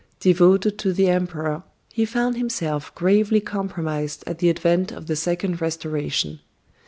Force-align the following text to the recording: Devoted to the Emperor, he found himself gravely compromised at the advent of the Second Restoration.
Devoted 0.19 0.79
to 0.79 0.93
the 0.93 1.09
Emperor, 1.09 1.61
he 1.93 2.05
found 2.05 2.35
himself 2.35 2.91
gravely 2.95 3.39
compromised 3.39 4.23
at 4.25 4.39
the 4.39 4.49
advent 4.49 4.91
of 4.91 5.05
the 5.05 5.15
Second 5.15 5.61
Restoration. 5.61 6.39